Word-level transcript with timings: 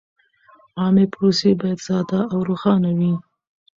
عامه 0.79 1.05
پروسې 1.13 1.51
باید 1.59 1.79
ساده 1.87 2.21
او 2.33 2.39
روښانه 2.49 2.91
وي. 2.97 3.13